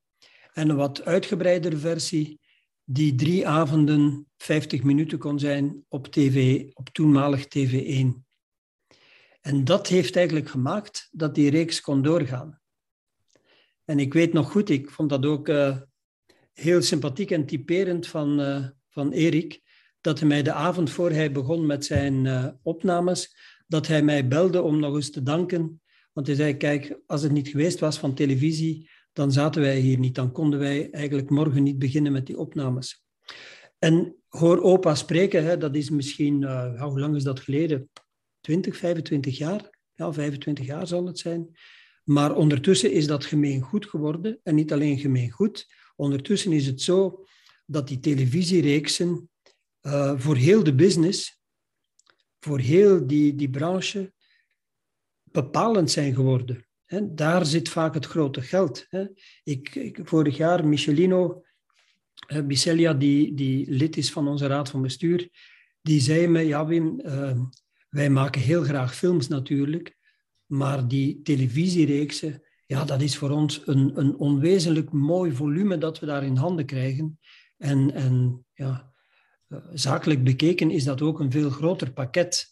[0.53, 2.41] en een wat uitgebreidere versie
[2.85, 8.23] die drie avonden 50 minuten kon zijn op tv, op toenmalig TV1.
[9.41, 12.61] En dat heeft eigenlijk gemaakt dat die reeks kon doorgaan.
[13.85, 15.77] En ik weet nog goed, ik vond dat ook uh,
[16.53, 19.61] heel sympathiek en typerend van, uh, van Erik,
[20.01, 24.29] dat hij mij de avond voor hij begon met zijn uh, opnames, dat hij mij
[24.29, 25.81] belde om nog eens te danken.
[26.13, 29.99] Want hij zei, kijk, als het niet geweest was van televisie, dan zaten wij hier
[29.99, 30.15] niet.
[30.15, 33.05] Dan konden wij eigenlijk morgen niet beginnen met die opnames.
[33.79, 37.91] En hoor opa spreken, hè, dat is misschien, uh, hoe lang is dat geleden?
[38.41, 39.79] 20, 25 jaar?
[39.95, 41.57] Ja, 25 jaar zal het zijn.
[42.05, 44.41] Maar ondertussen is dat gemeen goed geworden.
[44.43, 45.67] En niet alleen gemeen goed.
[45.97, 47.25] Ondertussen is het zo
[47.67, 49.31] dat die televisiereeksen
[49.83, 51.41] uh, voor heel de business,
[52.41, 54.13] voor heel die, die branche,
[55.23, 56.67] bepalend zijn geworden.
[57.01, 58.87] Daar zit vaak het grote geld.
[58.89, 59.07] Hè.
[59.45, 61.43] Ik, ik, vorig jaar, Michelino
[62.29, 65.29] uh, die, die lid is van onze raad van bestuur,
[65.83, 67.41] die zei me, ja Wim, uh,
[67.89, 69.97] wij maken heel graag films natuurlijk,
[70.47, 76.07] maar die televisiereeksen, ja, dat is voor ons een, een onwezenlijk mooi volume dat we
[76.07, 77.19] daar in handen krijgen.
[77.57, 78.93] En, en ja,
[79.49, 82.52] uh, zakelijk bekeken is dat ook een veel groter pakket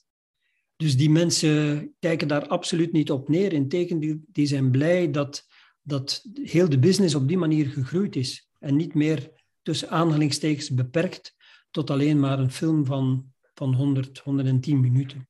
[0.81, 3.53] dus die mensen kijken daar absoluut niet op neer.
[3.53, 5.47] Integendeel, die zijn blij dat,
[5.83, 8.49] dat heel de business op die manier gegroeid is.
[8.59, 9.31] En niet meer
[9.63, 11.35] tussen aanhalingstekens beperkt
[11.71, 15.29] tot alleen maar een film van, van 100, 110 minuten.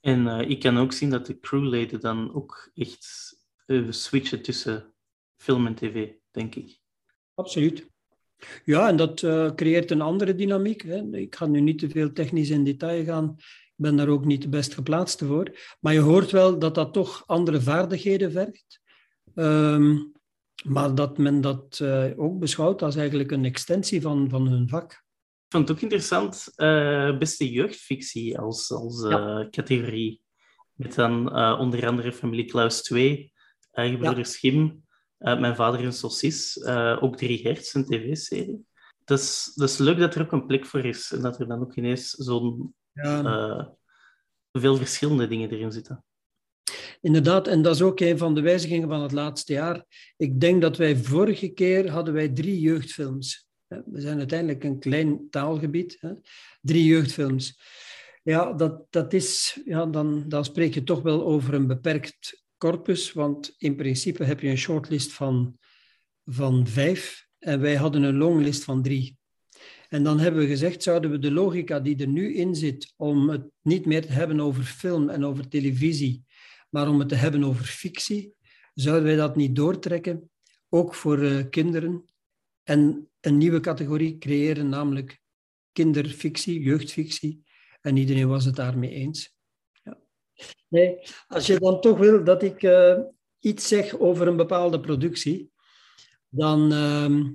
[0.00, 3.34] En uh, ik kan ook zien dat de crewleden dan ook echt
[3.66, 4.94] uh, switchen tussen
[5.36, 6.80] film en tv, denk ik.
[7.34, 7.90] Absoluut.
[8.64, 10.82] Ja, en dat uh, creëert een andere dynamiek.
[10.82, 11.16] Hè.
[11.16, 13.34] Ik ga nu niet te veel technisch in detail gaan.
[13.38, 15.76] Ik ben daar ook niet de best geplaatste voor.
[15.80, 18.80] Maar je hoort wel dat dat toch andere vaardigheden vergt.
[19.34, 20.12] Um,
[20.64, 24.92] maar dat men dat uh, ook beschouwt als eigenlijk een extensie van, van hun vak.
[24.92, 29.48] Ik vond het ook interessant, uh, beste jeugdfictie als, als ja.
[29.50, 30.20] categorie.
[30.72, 33.32] Met dan onder andere Familie Klaus 2,
[33.72, 34.24] Eigen ja.
[34.24, 34.84] Schim,
[35.18, 38.66] uh, Mijn vader een saucis, uh, ook 3 hertz, een tv-serie.
[39.04, 41.48] Dat is, dat is leuk dat er ook een plek voor is en dat er
[41.48, 43.22] dan ook ineens zo'n ja.
[43.22, 43.66] uh,
[44.52, 46.04] veel verschillende dingen erin zitten.
[47.00, 49.84] Inderdaad, en dat is ook een van de wijzigingen van het laatste jaar.
[50.16, 53.48] Ik denk dat wij vorige keer hadden wij drie jeugdfilms.
[53.66, 55.96] We zijn uiteindelijk een klein taalgebied.
[56.00, 56.12] Hè?
[56.60, 57.60] Drie jeugdfilms.
[58.22, 63.12] Ja, dat, dat is, ja dan, dan spreek je toch wel over een beperkt corpus,
[63.12, 65.58] want in principe heb je een shortlist van,
[66.24, 69.16] van vijf en wij hadden een longlist van drie.
[69.88, 73.28] En dan hebben we gezegd, zouden we de logica die er nu in zit om
[73.28, 76.24] het niet meer te hebben over film en over televisie,
[76.70, 78.34] maar om het te hebben over fictie,
[78.74, 80.30] zouden wij dat niet doortrekken,
[80.68, 82.04] ook voor uh, kinderen,
[82.62, 85.20] en een nieuwe categorie creëren, namelijk
[85.72, 87.42] kinderfictie, jeugdfictie.
[87.80, 89.37] En iedereen was het daarmee eens.
[90.68, 92.98] Nee, als je dan toch wil dat ik uh,
[93.38, 95.50] iets zeg over een bepaalde productie,
[96.28, 97.26] dan, uh,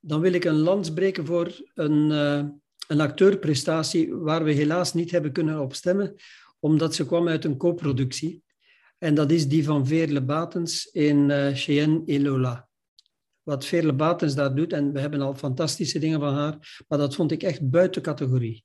[0.00, 2.44] dan wil ik een lans breken voor een, uh,
[2.88, 6.14] een acteurprestatie waar we helaas niet hebben kunnen op stemmen,
[6.58, 8.44] omdat ze kwam uit een co-productie.
[8.98, 12.68] En dat is die van Veerle Batens in uh, Cheyenne et Lola.
[13.42, 17.14] Wat Veerle Batens daar doet, en we hebben al fantastische dingen van haar, maar dat
[17.14, 18.64] vond ik echt buiten categorie.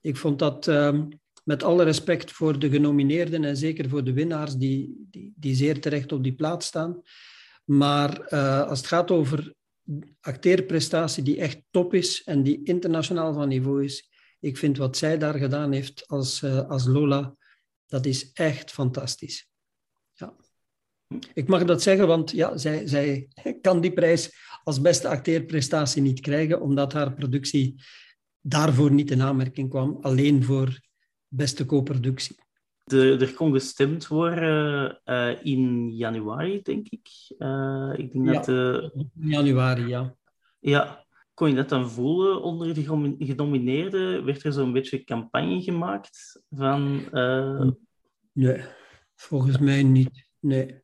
[0.00, 1.08] Ik vond dat ehm,
[1.50, 5.80] met alle respect voor de genomineerden en zeker voor de winnaars die, die, die zeer
[5.80, 7.02] terecht op die plaats staan.
[7.64, 9.54] Maar uh, als het gaat over
[10.20, 14.10] acteerprestatie die echt top is en die internationaal van niveau is,
[14.40, 17.36] ik vind wat zij daar gedaan heeft als, uh, als Lola,
[17.86, 19.48] dat is echt fantastisch.
[20.12, 20.34] Ja.
[21.34, 23.28] Ik mag dat zeggen, want ja, zij, zij
[23.66, 24.30] kan die prijs
[24.62, 27.82] als beste acteerprestatie niet krijgen, omdat haar productie
[28.40, 30.88] daarvoor niet in aanmerking kwam, alleen voor
[31.30, 32.36] beste co-productie.
[32.84, 37.08] De, er kon gestemd worden uh, in januari, denk ik.
[37.38, 38.90] Uh, ik denk ja, dat, uh...
[38.94, 40.16] in januari, ja.
[40.58, 42.82] Ja, kon je dat dan voelen onder de
[43.18, 44.24] genomineerden?
[44.24, 47.08] Werd er zo'n beetje campagne gemaakt van...
[48.32, 48.60] Nee,
[49.14, 50.28] volgens mij niet.
[50.40, 50.80] Nee.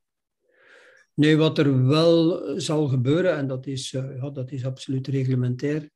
[1.15, 5.91] Nee, wat er wel zal gebeuren, en dat is, ja, dat is absoluut reglementair,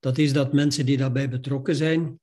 [0.00, 2.20] dat is dat mensen die daarbij betrokken zijn,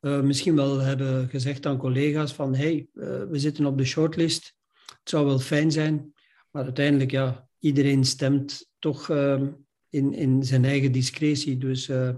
[0.00, 4.54] uh, misschien wel hebben gezegd aan collega's van hey, uh, we zitten op de shortlist,
[4.74, 6.12] het zou wel fijn zijn,
[6.50, 9.42] maar uiteindelijk ja, iedereen stemt toch uh,
[9.88, 11.58] in, in zijn eigen discretie.
[11.58, 12.14] Dus, eh,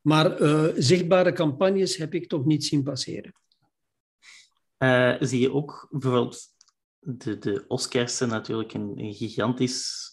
[0.00, 0.36] maar
[0.76, 3.32] zichtbare campagnes heb ik toch niet zien passeren.
[5.20, 6.42] zie je ook bijvoorbeeld
[6.98, 10.08] de, de Oscars zijn natuurlijk een, een gigantisch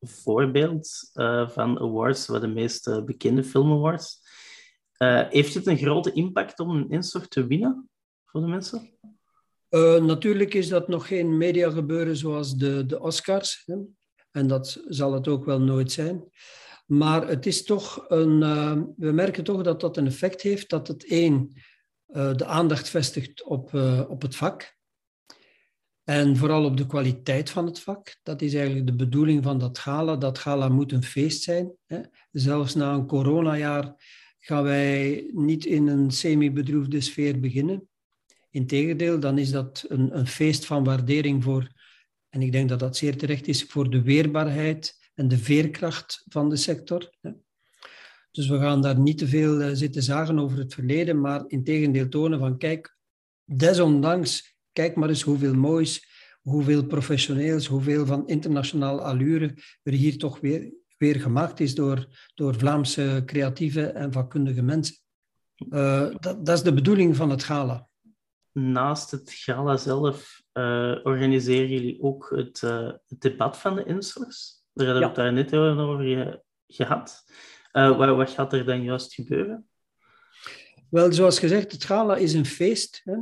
[0.00, 1.10] voorbeeld
[1.46, 4.19] van awards, wat de meest bekende film awards.
[5.02, 7.88] Uh, heeft het een grote impact om een insort te winnen
[8.24, 8.90] voor de mensen?
[9.70, 13.62] Uh, natuurlijk is dat nog geen mediagebeuren zoals de, de Oscars.
[13.66, 13.76] Hè?
[14.30, 16.24] En dat zal het ook wel nooit zijn.
[16.86, 20.88] Maar het is toch een, uh, we merken toch dat dat een effect heeft dat
[20.88, 21.52] het één,
[22.12, 23.74] de aandacht vestigt op,
[24.08, 24.76] op het vak.
[26.04, 28.16] En vooral op de kwaliteit van het vak.
[28.22, 30.16] Dat is eigenlijk de bedoeling van dat gala.
[30.16, 31.72] Dat gala moet een feest zijn.
[31.86, 32.00] Hè?
[32.30, 33.94] Zelfs na een coronajaar
[34.40, 37.88] gaan wij niet in een semi-bedroefde sfeer beginnen.
[38.50, 41.68] Integendeel, dan is dat een, een feest van waardering voor,
[42.28, 46.48] en ik denk dat dat zeer terecht is, voor de weerbaarheid en de veerkracht van
[46.48, 47.10] de sector.
[48.30, 52.08] Dus we gaan daar niet te veel eh, zitten zagen over het verleden, maar integendeel
[52.08, 52.96] tonen van kijk,
[53.44, 56.08] desondanks, kijk maar eens hoeveel moois,
[56.40, 62.54] hoeveel professioneels, hoeveel van internationaal allure er hier toch weer weer gemaakt is door, door
[62.54, 64.96] Vlaamse creatieve en vakkundige mensen.
[65.68, 67.88] Uh, dat, dat, is de bedoeling van het gala.
[68.52, 74.62] Naast het gala zelf uh, organiseren jullie ook het, uh, het, debat van de insors.
[74.72, 77.24] Daar hebben we het daar net over gehad.
[77.72, 79.68] Wat, wat, gaat er dan juist gebeuren?
[80.90, 83.02] Wel, zoals gezegd, het gala is een feest.
[83.04, 83.16] Hè?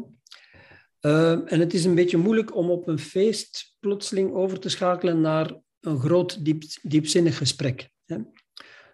[1.45, 5.61] en het is een beetje moeilijk om op een feest plotseling over te schakelen naar
[5.81, 7.91] een groot diep, diepzinnig gesprek.
[8.07, 8.17] Hè.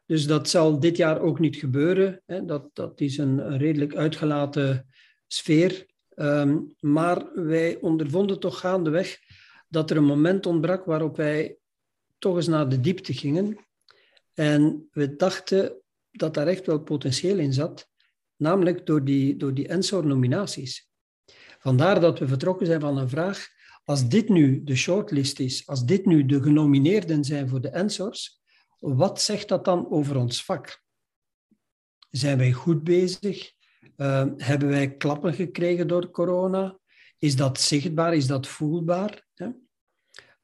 [0.07, 2.23] Dus dat zal dit jaar ook niet gebeuren.
[2.27, 2.45] Hè.
[2.45, 4.87] Dat, dat is een, redelijk uitgelaten
[5.27, 5.87] sfeer.
[6.17, 9.19] Um, maar wij ondervonden toch gaandeweg
[9.69, 11.57] dat er een moment ontbrak waarop wij
[12.19, 13.59] toch eens naar de diepte gingen.
[14.35, 15.77] En we dachten
[16.11, 17.89] dat daar echt wel potentieel in zat,
[18.37, 20.89] namelijk door die, door die Ensor-nominaties.
[21.59, 23.49] Vandaar dat we vertrokken zijn van een vraag,
[23.85, 28.43] als dit nu de shortlist is, als dit nu de genomineerden zijn voor de Ensors,
[28.79, 30.83] wat zegt dat dan over ons vak?
[32.11, 33.53] Zijn wij goed bezig?
[33.97, 36.79] Uh, hebben wij klappen gekregen door corona?
[37.19, 38.15] Is dat zichtbaar?
[38.15, 39.23] Is dat voelbaar?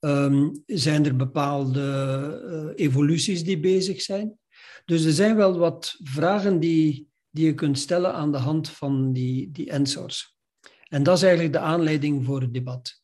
[0.01, 4.39] Um, zijn er bepaalde uh, evoluties die bezig zijn?
[4.85, 9.13] Dus er zijn wel wat vragen die, die je kunt stellen aan de hand van
[9.13, 9.71] die, die.
[9.71, 13.03] En dat is eigenlijk de aanleiding voor het debat.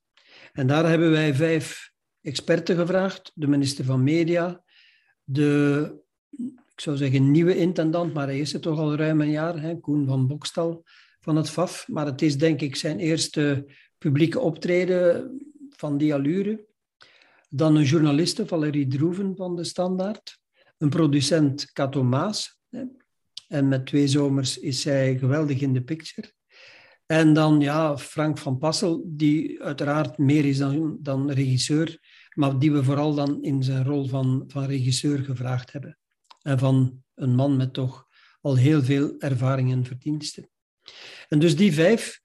[0.57, 1.91] En daar hebben wij vijf
[2.21, 4.65] experten gevraagd, de minister van Media,
[5.25, 5.93] de,
[6.73, 9.81] ik zou zeggen, nieuwe intendant, maar hij is er toch al ruim een jaar, hè,
[9.81, 10.85] Koen van Bokstal
[11.21, 11.89] van het FAF.
[11.89, 13.67] Maar het is denk ik zijn eerste
[13.99, 15.37] publieke optreden
[15.71, 16.67] van die allure.
[17.49, 20.39] Dan een journaliste, Valerie Droeven van de Standaard.
[20.79, 22.59] Een producent, Kato Maas.
[22.69, 22.85] Hè.
[23.49, 26.35] En met twee zomers is zij geweldig in de picture.
[27.07, 31.99] En dan ja, Frank van Passel, die uiteraard meer is dan, dan regisseur,
[32.35, 35.99] maar die we vooral dan in zijn rol van, van regisseur gevraagd hebben.
[36.43, 38.07] En van een man met toch
[38.41, 40.51] al heel veel ervaring en verdiensten.
[41.29, 42.21] En dus die vijf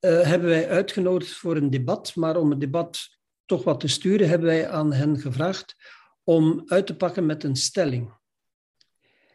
[0.00, 4.28] uh, hebben wij uitgenodigd voor een debat, maar om het debat toch wat te sturen,
[4.28, 5.76] hebben wij aan hen gevraagd
[6.24, 8.12] om uit te pakken met een stelling.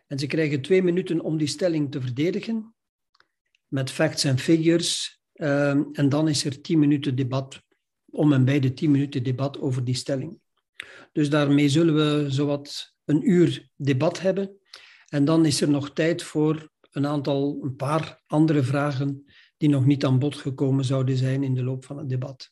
[0.08, 2.76] En ze krijgen twee minuten om die stelling te verdedigen
[3.68, 5.22] met facts en figures.
[5.34, 7.62] Ehm, en dan is er tien minuten debat,
[8.06, 10.40] om en bij de tien minuten debat over die stelling.
[11.12, 14.58] Dus daarmee zullen we zowat een uur debat hebben.
[15.08, 19.26] En dan is er nog tijd voor een aantal, een paar andere vragen
[19.58, 22.52] die nog niet aan bod gekomen zouden zijn in de loop van het debat.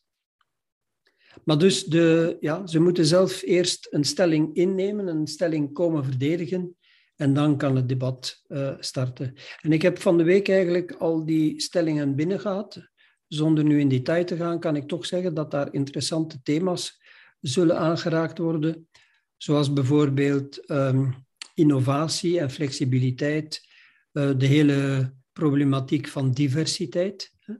[1.44, 6.76] Maar dus de, ja, ze moeten zelf eerst een stelling innemen, een stelling komen verdedigen.
[7.16, 9.34] En dan kan het debat uh, starten.
[9.60, 12.88] En ik heb van de week eigenlijk al die stellingen binnengehad.
[13.28, 17.02] Zonder nu in detail te gaan, kan ik toch zeggen dat daar interessante thema's
[17.40, 18.88] zullen aangeraakt worden.
[19.36, 21.14] Zoals bijvoorbeeld um,
[21.54, 23.68] innovatie en flexibiliteit,
[24.12, 27.54] uh, de hele problematiek van diversiteit hè,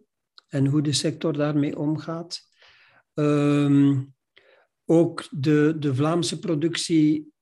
[0.49, 2.41] en hoe de sector daarmee omgaat.
[3.15, 4.15] Um,
[4.85, 7.33] ook de, de Vlaamse productie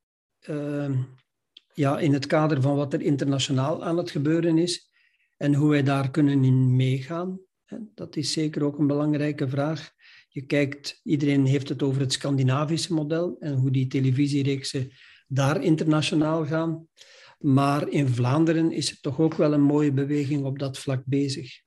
[0.49, 0.99] uh,
[1.75, 4.91] ja, in het kader van wat er internationaal aan het gebeuren is
[5.37, 7.41] en hoe wij daar kunnen in meegaan.
[7.95, 9.93] Dat is zeker ook een belangrijke vraag.
[10.29, 14.91] Je kijkt, iedereen heeft het over het Scandinavische model en hoe die televisiereeksen
[15.27, 16.89] daar internationaal gaan.
[17.39, 21.63] Maar in Vlaanderen is er toch ook wel een mooie beweging op dat vlak bezig.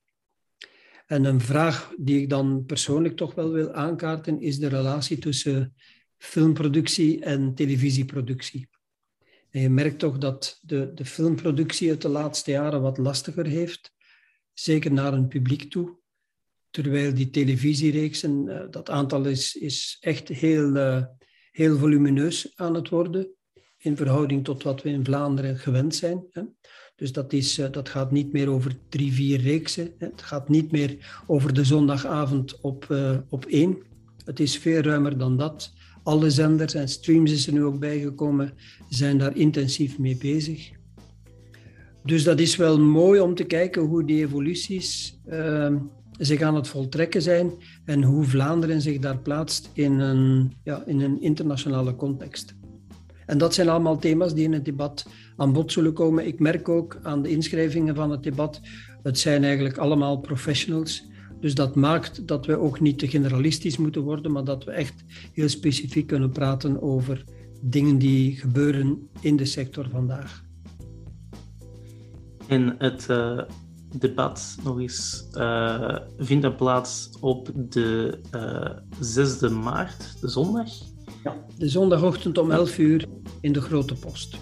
[1.06, 5.74] En een vraag die ik dan persoonlijk toch wel wil aankaarten, is de relatie tussen
[6.18, 8.70] filmproductie en televisieproductie.
[9.62, 13.92] Je merkt toch dat de, de filmproductie het de laatste jaren wat lastiger heeft,
[14.54, 15.98] zeker naar een publiek toe.
[16.70, 21.04] Terwijl die televisiereeksen, uh, dat aantal is, is echt heel, uh,
[21.52, 23.32] heel volumineus aan het worden
[23.78, 26.26] in verhouding tot wat we in Vlaanderen gewend zijn.
[26.32, 26.42] Hè.
[26.96, 29.94] Dus dat, is, uh, dat gaat niet meer over drie, vier reeksen.
[29.98, 30.08] Hè.
[30.08, 32.96] Het gaat niet meer over de zondagavond op,
[33.30, 33.78] op één.
[34.26, 35.74] Het is veel ruimer dan dat
[36.08, 38.54] alle zenders en streams is er nu ook bijgekomen,
[38.90, 40.72] zijn daar intensief mee bezig.
[42.04, 45.76] Dus dat is wel mooi om te kijken hoe die evoluties uh,
[46.18, 47.52] zich aan het voltrekken zijn
[47.86, 52.56] en hoe Vlaanderen zich daar plaatst in een, ja, in een internationale context.
[53.26, 56.28] En dat zijn allemaal thema's die in het debat aan bod zullen komen.
[56.28, 58.62] Ik merk ook aan de inschrijvingen van het debat,
[59.04, 61.06] het zijn eigenlijk allemaal professionals
[61.40, 65.04] dus dat maakt dat we ook niet te generalistisch moeten worden, maar dat we echt
[65.34, 67.24] heel specifiek kunnen praten over
[67.62, 70.44] dingen die gebeuren in de sector vandaag.
[72.48, 73.42] En het uh,
[74.00, 80.68] debat nog eens uh, vindt plaats op de uh, eh, 6e maart, de zondag?
[81.24, 83.06] Ja, de zondagochtend om 11 uur
[83.42, 84.38] in de Grote Post.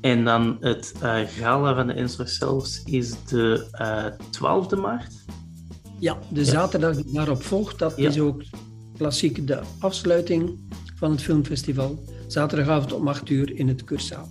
[0.00, 0.94] En dan het
[1.26, 3.66] gala van de Ensor zelfs is de
[4.30, 5.21] 12e maart?
[6.02, 8.42] Ja, de zaterdag die daarop volgt, dat is ook
[8.96, 10.58] klassiek de afsluiting
[10.94, 12.04] van het filmfestival.
[12.26, 14.28] Zaterdagavond om 8 uur in het Cursaal.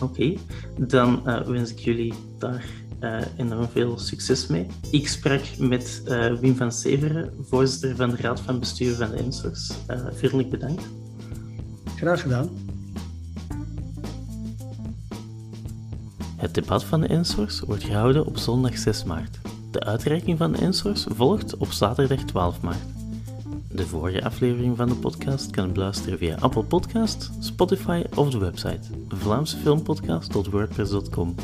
[0.00, 0.34] Oké,
[0.78, 2.64] dan uh, wens ik jullie daar
[3.00, 4.66] uh, enorm veel succes mee.
[4.90, 9.16] Ik sprak met uh, Wim van Severen, voorzitter van de Raad van Bestuur van de
[9.16, 9.70] Ensors.
[10.12, 10.82] vriendelijk bedankt.
[11.96, 12.50] Graag gedaan.
[16.36, 19.40] Het debat van de Ensors wordt gehouden op zondag 6 maart.
[19.72, 22.84] De uitreiking van de Ensors volgt op zaterdag 12 maart.
[23.70, 28.80] De vorige aflevering van de podcast kan beluisteren via Apple Podcast, Spotify of de website
[29.08, 31.34] vlaamsefilmpodcast.wordpress.com.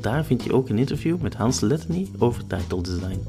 [0.00, 3.20] Daar vind je ook een interview met Hans Letteny over title design.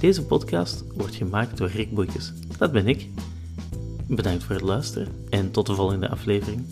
[0.00, 2.32] Deze podcast wordt gemaakt door Rick Boeikes.
[2.58, 3.08] Dat ben ik.
[4.06, 6.64] Bedankt voor het luisteren en tot de volgende aflevering.